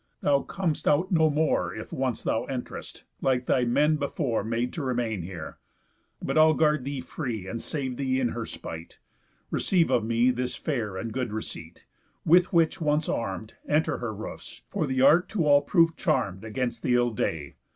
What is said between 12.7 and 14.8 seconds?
once arm'd, Enter her roofs,